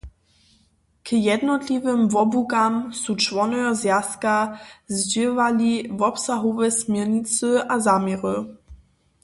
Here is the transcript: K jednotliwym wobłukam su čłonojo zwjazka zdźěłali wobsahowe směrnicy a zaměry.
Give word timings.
K 1.03 1.11
jednotliwym 1.15 2.09
wobłukam 2.09 2.93
su 3.01 3.15
čłonojo 3.23 3.75
zwjazka 3.75 4.57
zdźěłali 4.95 5.97
wobsahowe 5.97 6.71
směrnicy 6.71 7.47
a 7.69 7.75
zaměry. 7.79 8.35